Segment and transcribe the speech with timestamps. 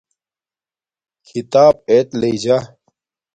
[1.27, 2.57] کھیتاپ ایت لݵجا